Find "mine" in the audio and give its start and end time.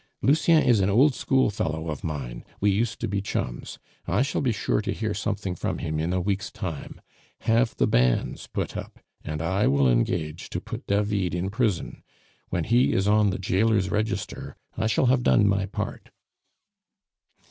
2.03-2.43